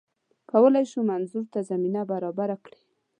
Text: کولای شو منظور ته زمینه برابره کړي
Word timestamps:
کولای 0.51 0.85
شو 0.91 0.99
منظور 1.11 1.43
ته 1.53 1.59
زمینه 1.69 2.01
برابره 2.11 2.55
کړي 2.65 2.81